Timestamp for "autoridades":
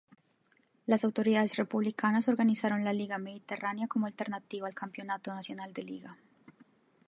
1.03-1.57